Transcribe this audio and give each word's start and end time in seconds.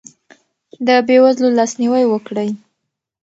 د 0.85 0.89
بې 1.07 1.17
وزلو 1.23 1.49
لاسنیوی 1.57 2.03
وکړئ. 2.07 2.49